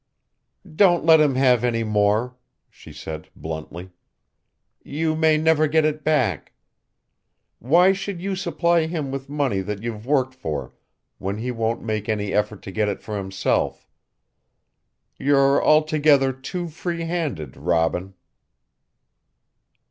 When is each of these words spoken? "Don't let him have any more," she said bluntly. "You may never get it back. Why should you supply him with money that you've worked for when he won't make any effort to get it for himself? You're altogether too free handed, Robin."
"Don't 0.67 1.05
let 1.05 1.19
him 1.19 1.35
have 1.35 1.63
any 1.63 1.83
more," 1.83 2.35
she 2.71 2.91
said 2.91 3.29
bluntly. 3.35 3.91
"You 4.81 5.15
may 5.15 5.37
never 5.37 5.67
get 5.67 5.85
it 5.85 6.03
back. 6.03 6.53
Why 7.59 7.91
should 7.93 8.19
you 8.19 8.35
supply 8.35 8.87
him 8.87 9.11
with 9.11 9.29
money 9.29 9.61
that 9.61 9.83
you've 9.83 10.07
worked 10.07 10.33
for 10.33 10.73
when 11.19 11.37
he 11.37 11.51
won't 11.51 11.83
make 11.83 12.09
any 12.09 12.33
effort 12.33 12.63
to 12.63 12.71
get 12.71 12.89
it 12.89 13.03
for 13.03 13.15
himself? 13.15 13.85
You're 15.19 15.63
altogether 15.63 16.33
too 16.33 16.67
free 16.67 17.01
handed, 17.03 17.55
Robin." 17.55 18.15